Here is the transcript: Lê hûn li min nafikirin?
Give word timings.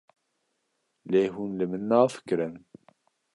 Lê 1.11 1.23
hûn 1.33 1.51
li 1.59 1.65
min 1.71 1.83
nafikirin? 1.89 2.53